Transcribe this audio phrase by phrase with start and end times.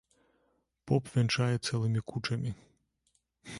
[0.91, 2.51] Поп вянчае цэлымі кучамі.